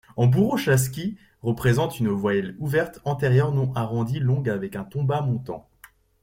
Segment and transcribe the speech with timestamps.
[0.17, 5.69] En bourouchaski, représente une voyelle ouverte antérieure non arrondie longue avec un ton bas-montant.